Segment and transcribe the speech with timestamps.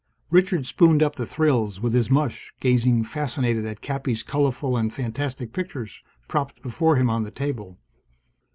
[0.31, 5.53] Richard spooned up the thrills with his mush, gazing fascinated at Cappy's colorful and fantastic
[5.53, 7.77] pictures, propped before him on the table.